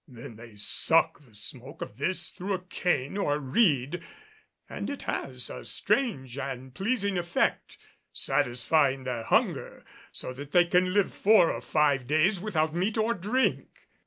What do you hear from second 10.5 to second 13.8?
they can live four or five days without meat or drink.